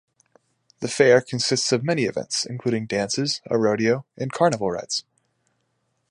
The 0.79 0.87
fair 0.87 1.21
consists 1.21 1.71
of 1.71 1.83
many 1.83 2.05
events, 2.05 2.43
including 2.43 2.87
dances, 2.87 3.39
a 3.45 3.59
rodeo, 3.59 4.03
and 4.17 4.31
carnival 4.31 4.71
rides. 4.71 5.03